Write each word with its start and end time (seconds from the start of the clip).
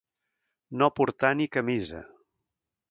No 0.83 0.89
portar 1.01 1.31
ni 1.43 1.49
camisa. 1.59 2.03